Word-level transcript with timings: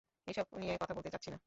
এসব 0.27 0.45
নিয়ে 0.57 0.73
কথা 0.81 0.93
বলতে 0.95 1.09
চাচ্ছি 1.09 1.29
না। 1.29 1.37